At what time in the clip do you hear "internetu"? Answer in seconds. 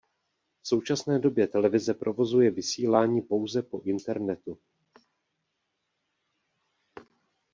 3.81-4.59